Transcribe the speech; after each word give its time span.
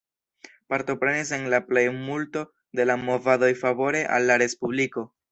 Partoprenis 0.73 1.33
en 1.35 1.43
la 1.53 1.59
plej 1.67 1.83
multo 1.97 2.43
de 2.79 2.87
la 2.87 2.95
movadoj 3.05 3.51
favore 3.65 4.01
al 4.17 4.27
la 4.31 4.39
Respubliko. 4.43 5.05